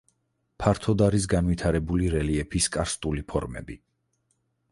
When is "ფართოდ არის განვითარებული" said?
0.61-2.09